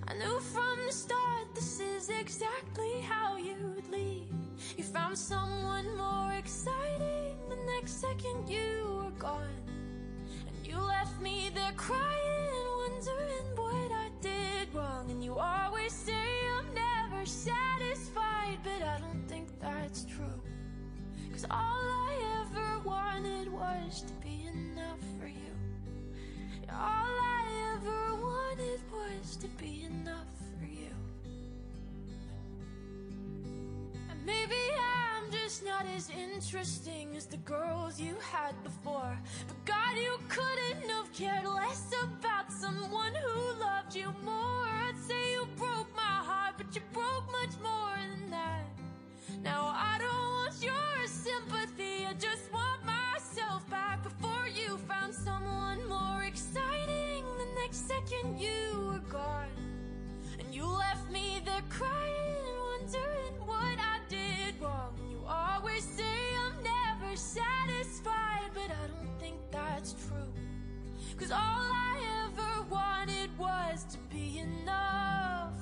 [0.06, 4.45] I knew from the start this is exactly how you'd leave
[4.78, 9.62] You found someone more exciting The next second you were gone.
[10.48, 15.10] And you left me there crying Wondering what I did wrong.
[15.12, 16.26] And you always say
[16.58, 20.42] I'm never satisfied But I don't think that's true.
[21.32, 25.54] Cause all I ever wanted was to be enough for you.
[26.70, 30.35] All I ever wanted was to be enough
[34.26, 39.18] maybe I'm just not as interesting as the girls you had before.
[39.48, 44.68] But God, you couldn't have cared less about someone who loved you more.
[44.86, 48.66] I'd say you broke my heart, but you broke much more than that.
[49.44, 55.88] Now I don't want your sympathy, I just want myself back Before you found someone
[55.88, 58.85] more exciting The next second you
[69.85, 70.33] that's true
[71.19, 75.53] Cause all I ever wanted was to be enough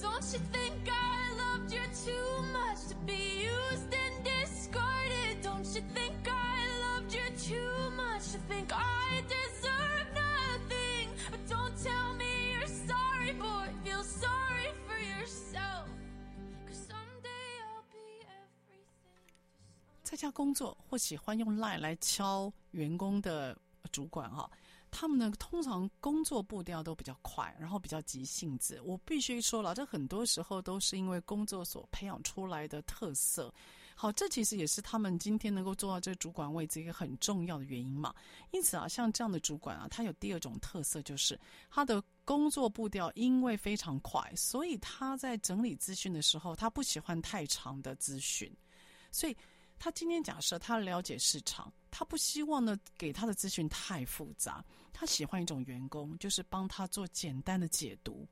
[0.00, 5.42] Don't you think I loved you too much to be used and discarded?
[5.42, 11.08] Don't you think I loved you too much to think I deserve nothing?
[11.30, 15.86] But don't tell me you're sorry, boy, feel sorry for yourself
[16.66, 18.86] Cause someday I'll be everything
[20.02, 23.56] 在家工作或喜欢用 LINE 来敲员工的
[23.87, 24.49] 主管哈。
[24.89, 28.79] 他们呢，通常工作步调都比较快，然后比较急性子。
[28.85, 33.53] 我必须说了，这很多时候都是因为工作所培养出来的特色。
[33.95, 38.15] 好，这其实也是他们今天能够做到这主管位置一个很重要的原因嘛。
[38.51, 41.37] 因此啊，像这样的主管啊，他有第二种特色，就是
[41.69, 48.49] 他的工作步调因为非常快，所以他在整理资讯的时候，他不喜欢太长的资讯。
[49.11, 49.35] 所以
[49.79, 54.63] 他今天假设他了解市场，他不希望呢给他的资讯太复杂，
[54.93, 58.27] 他喜欢一种员工，就是帮他做简单的解读。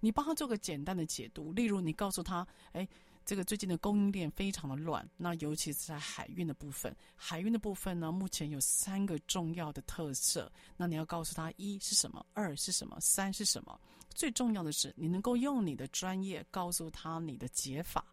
[0.00, 2.86] 你帮他做个简单的解读，例如你告诉他，哎。
[3.28, 6.96] 这个最近的供应链非常的乱，那尤其是在海运的部分。
[7.16, 10.48] 海运的部分呢，目前有三个重要的特色。
[10.76, 13.80] 那你要告诉他，一是什么，二是什么，三是什么。
[14.14, 18.04] 最重要的是，你能够用你的专业告诉他你的解法。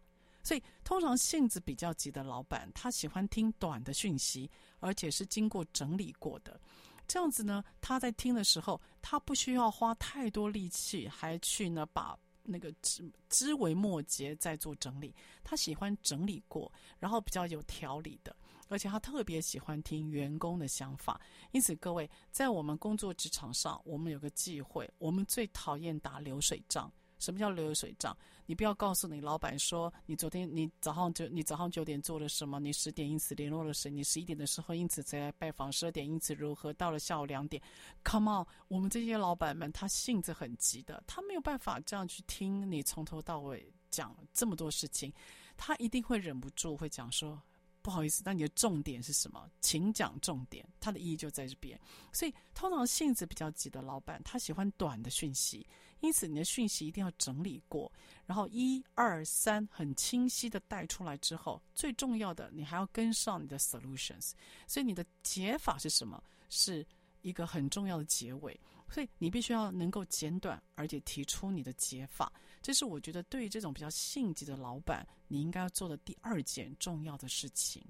[0.44, 6.60] 所以，通常性子比较急的老板，他喜欢听短的讯息，而且是经过整理过的。
[7.08, 12.16] 这样子呢，他在听的时候，他不需要花太多力气，还去呢把。
[12.46, 18.36] 那个枝枝微末节再做整理，他喜欢整理过，然后比较有条理的，
[18.68, 21.18] 而且他特别喜欢听员工的想法。
[21.52, 26.92] 因此，各位在我们工作职场上，我们有个忌讳，我们最讨厌打流水账。
[27.24, 28.14] 什么叫流水账？
[28.44, 37.62] 你不要告诉你老板说，你昨天你早上九你早上九点做了什么，你十点因此联络了谁，你十一点的时候因此才来拜访，十二点因此如何，到了下午两点
[38.04, 45.10] ，Come on，我们这些老板们他性子很急的，他没有办法这样去听你从头到尾讲这么多事情，
[45.56, 47.40] 他一定会忍不住会讲说。
[47.80, 49.46] 不好意思，那你的重点是什么？
[49.60, 51.78] 请讲重点，它的意义就在这边。
[52.14, 55.66] 所以，通常性子比较急的老板，他喜欢短的讯息，
[56.04, 57.90] 因此你的讯息一定要整理过，
[58.26, 64.32] 然后一二三很清晰的带出来之后，最重要的，你还要跟上你的 solutions。
[64.66, 66.22] 所以，你的解法是什么？
[66.50, 66.86] 是
[67.22, 68.60] 一个很重要的结尾。
[68.90, 72.30] 所以，你必须要能够简短，而且提出你的解法。
[72.60, 77.82] 这是我觉得对于这种比较性急的老板，你应该要做的第二件重要的事情。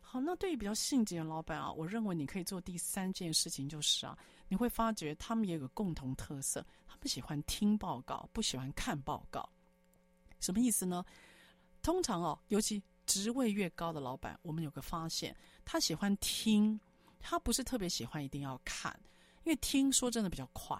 [0.00, 4.16] 好，那对于比较性急的老板啊，我认为你可以做第三件事情，就是啊，
[4.48, 9.48] 你会发觉他们也有个共同特色，他们喜欢听报告，不喜欢看报告。
[10.40, 11.04] 什么意思呢？
[11.82, 15.34] 通常哦，尤其职位越高的老板，我们有个发现，
[15.64, 16.78] 他喜欢听，
[17.18, 18.98] 他不是特别喜欢一定要看，
[19.44, 20.76] 因为听说真的比较快。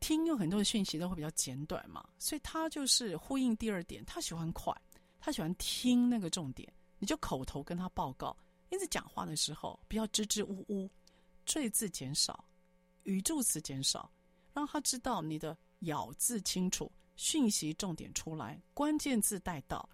[0.00, 4.76] 听有很多的讯息都会比较简短嘛，所以他就是呼应第二点，他喜欢快，
[5.20, 8.36] 他喜欢听那个重点，你就口头跟他报告，
[8.70, 10.90] 因此讲话的时候不要支支吾吾，
[11.46, 12.44] 赘字减少，
[13.04, 14.10] 语助词减少，
[14.52, 19.88] 让他知道你的咬字清楚，讯息重点出来，关键字带到。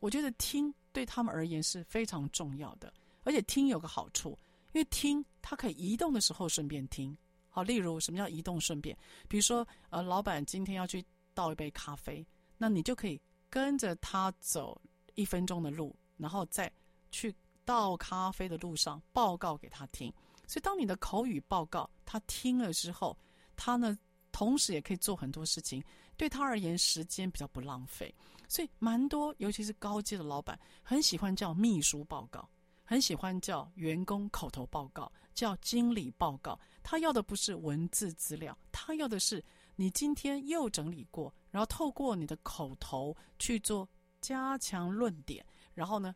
[0.00, 2.92] 我觉得听对他们而言是非常重要的，
[3.24, 4.38] 而且听有个好处，
[4.72, 7.16] 因为听他可以移动的时候顺便听。
[7.48, 8.96] 好，例如什么叫移动顺便？
[9.28, 11.04] 比如说，呃，老板今天要去
[11.34, 14.80] 倒一杯咖啡，那你就可以跟着他走
[15.14, 16.72] 一分钟的路，然后再
[17.10, 17.34] 去
[17.64, 20.12] 倒咖啡的路上报告给他听。
[20.52, 23.16] 所以，当你的口语报告他听了之后，
[23.56, 23.98] 他呢，
[24.32, 25.82] 同时也可以做很多事情，
[26.14, 28.14] 对他而言时间比较不浪费。
[28.46, 32.46] 所以，蛮多尤其是高阶的老板很喜欢叫秘书报告。
[32.84, 36.60] 很喜欢叫员工口头报告，叫经理报告。
[36.82, 39.42] 他要的不是文字资料，他要的是
[39.76, 43.88] 你今天又整理过，然后透过你的口头去做
[44.20, 45.42] 加强论点，
[45.72, 46.14] 然后呢，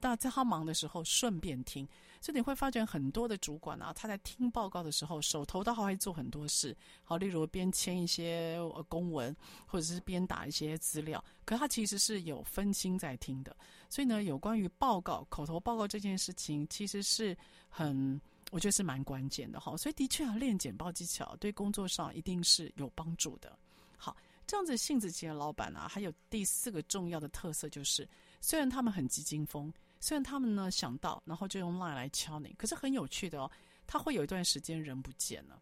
[0.00, 1.88] 那在他忙的时候顺便听。
[2.18, 6.76] 所以你会发觉很多的主管啊，他在听报告的时候，手头都还会做很多事。
[7.04, 13.54] 好，例如边签一些公文，或者是边打一些资料，可他其实是有分心在听的。
[13.88, 17.36] 所以呢，有关于报告、口头报告这件事情，其实是
[17.68, 18.20] 很，
[18.50, 19.76] 我觉得是蛮关键的哈。
[19.76, 23.56] 所以的确啊，练简报技巧对工作上一定是有帮助的。
[23.96, 24.16] 好，
[24.46, 28.08] 这样子性子急的老板啊，还有第四个重要的特色就是，
[28.40, 29.72] 虽然他们很急惊风。
[30.06, 33.50] 虽然他们呢想到，然后就用 LINE 来敲你，可是很有趣的哦，
[33.88, 35.60] 他会有一段时间人不见了，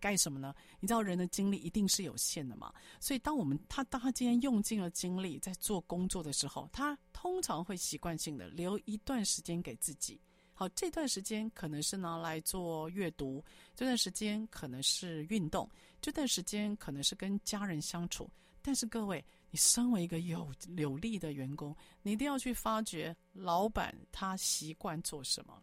[0.00, 0.54] 干什么呢？
[0.80, 10.18] 你知道人的精力一定是有限的嘛，所以当我们他当他今天用尽了精力在做工作的时候，他通常会习惯性的留一段时间给自己。
[10.54, 13.44] 好，这段时间可能是拿来做阅读，
[13.74, 15.68] 这段时间可能是运动，
[16.00, 18.30] 这段时间可能是跟家人相处。
[18.62, 19.22] 但是各位。
[19.52, 25.62] 你身为一个有有力的员工，你一定要去发掘老板他习惯做什么。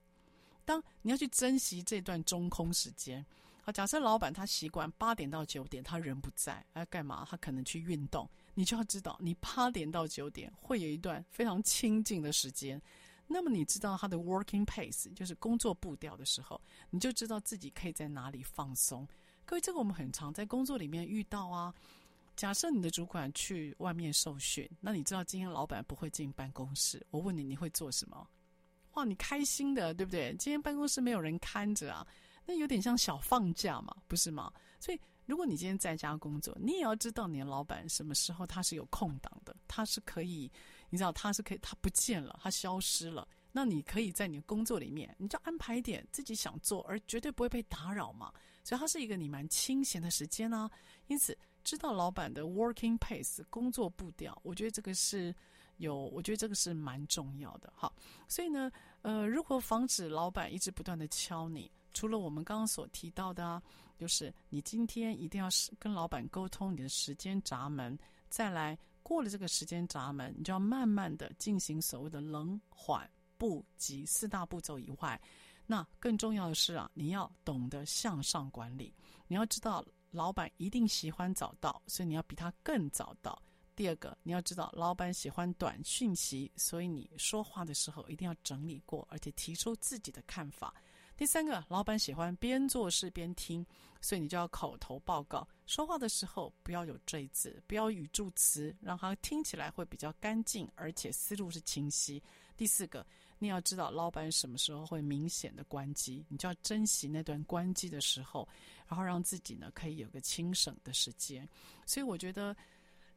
[0.63, 3.25] 当你要去珍惜这段中空时间，
[3.63, 7.25] 好，假设老板他习惯八点到九点他人不在，要干嘛？
[7.27, 8.29] 他可能去运动。
[8.53, 12.79] 你就要知道，你八点到九点会有一段非常清静的时间。
[13.25, 16.61] 那么你知道他的 working pace，就是工作步调的时候，
[16.91, 19.07] 你就知道自己可以在哪里放松。
[19.45, 21.73] 各位，这个我们很常在工作里面遇到啊。
[22.39, 28.25] 假设你的主管去外面受训，那你知道今天老板不会进办公室，我问你，你会做什么？
[28.93, 30.33] 哇，你开心的，对不对？
[30.39, 32.07] 今天办公室没有人看着啊，
[32.45, 34.49] 那有点像小放假嘛，不是吗？
[34.79, 40.49] 所以，如果你今天在家工作，你也要知道你的老板什么时候他是有空档的，他是可以，
[40.89, 48.31] 你知道他是可以，他不见了，他消失了，那你可以在你的工作里面，你就安排一点自己想做，而绝对不会被打扰嘛。
[48.63, 50.71] 所以，它是一个你蛮清闲的时间啊。
[51.07, 51.37] 因此，
[51.70, 55.32] 知道老板的 working pace 工作步调，我觉得这个是
[55.78, 57.72] 有，我觉得这个是蛮重要的。
[57.76, 57.93] 好，
[58.28, 58.72] 所以呢，
[59.03, 61.72] 呃，如何防止老板一直不断的敲你？
[61.93, 63.61] 除了我们刚刚所提到的啊，
[63.99, 67.95] 就是你今天一定要是跟老板沟通你的时间闸门，
[68.30, 73.07] 再来过了这个时间闸门，你就要慢慢的进行所谓的冷缓
[73.38, 75.22] 不急四大步骤以外，
[75.67, 78.91] 那更重要的是啊，你要懂得向上管理，
[79.28, 83.41] 你要知道老板一定喜欢早到，所以你要比他更早到。
[83.76, 90.74] 第二个，你要知道老板喜欢短讯息，所以你说话的时候一定要整理过，而且提出自己的看法。
[91.16, 93.66] 第三个，老板喜欢边做事边听，
[94.01, 95.47] 所以你就要口头报告。
[95.66, 102.22] 说话的时候不要有赘字，不要语助词，让他听起来会比较干净，而且思路是清晰。
[102.57, 103.05] 第四个，
[103.39, 108.47] 你要知道老板什么时候会明显的关机，你就要珍惜那段关机的时候，
[108.87, 111.49] 然后让自己呢可以有个清省的时间。
[111.87, 112.55] 所以我觉得，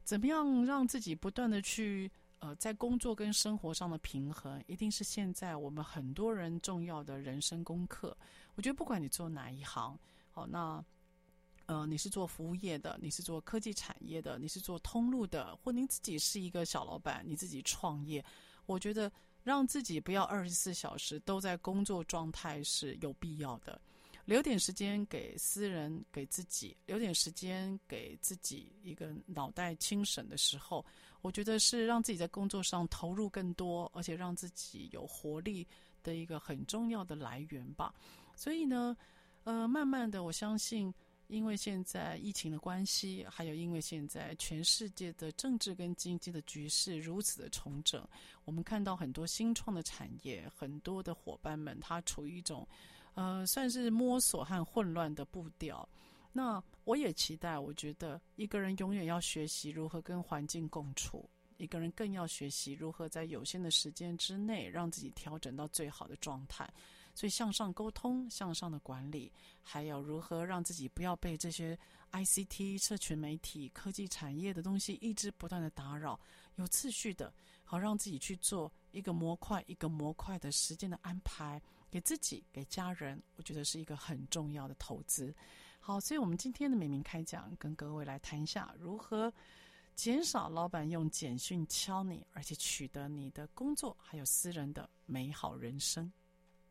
[0.03, 2.11] 怎么样让自己不断的去。
[2.39, 8.17] 呃，在工作跟生活上的平衡，一定是现在我们很多人重要的人生功课。
[8.55, 9.97] 我觉得不管你做哪一行，
[10.29, 10.83] 好，那
[11.67, 18.21] 呃，你是做服务业的，你是做科技产业的，你是做通路的，或您自己是一个小老板，你自己创业，
[18.65, 19.09] 我觉得
[19.43, 23.79] 让自己不要二十四小时都在工作状态是有必要的。
[24.25, 30.85] 留点时间给私人，给自己留点时间给自己一个脑袋清醒的时候，
[31.21, 35.67] 我觉得是让自己在工作上投入更多，而且让自己有活力
[36.01, 37.93] 的一个很重要的来源吧。
[38.33, 38.95] 所以呢，
[39.43, 40.93] 呃，慢慢的，我相信，
[41.27, 48.07] 因为现在疫情的关系，还有因为现在全世界的政治跟经济的局势如此的重整，
[48.45, 52.67] 我们看到很多新创的产业，很多的伙伴们，他处于一种。
[53.15, 55.87] 呃，算是摸索和混乱的步调。
[56.31, 66.67] 那我也期待，我觉得一个人永远要学习如何跟环境共处，一个人更要学习如何在有限的时间之内让自己调整到最好的状态。
[67.13, 71.77] 所以，向上沟通、向上的管理，还有如何让自己不要被这些
[72.11, 76.19] ICT、社群媒体、科技产业的东西一直不断的打扰，
[76.55, 77.33] 有次序的，
[77.63, 81.61] 好让自己去做一个模块一个模块的时间的安排。
[81.91, 85.31] 给自己、给家人，我觉得是一个很重要的投资。
[85.79, 89.31] 好，所以我们今天的美名开讲，跟各位来谈一下如何
[89.93, 96.11] 减少老板用简讯敲你，而且取得你的工作还有私人的美好人生。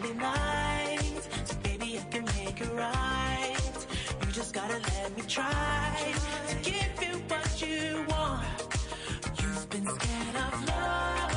[0.00, 1.28] lonely nights.
[1.44, 3.86] So baby, I can make it right.
[4.20, 6.14] You just gotta let me try
[6.48, 8.46] to give you what you want.
[9.40, 11.29] You've been scared of love.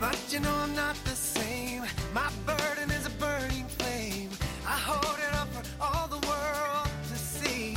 [0.00, 1.82] But you know I'm not the same.
[2.14, 4.30] My burden is a burning flame.
[4.66, 7.76] I hold it up for all the world to see.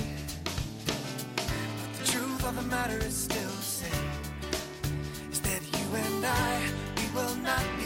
[1.36, 4.09] But the truth of the matter is still the same.
[5.34, 6.61] Is that you and I,
[6.95, 7.83] we will not be.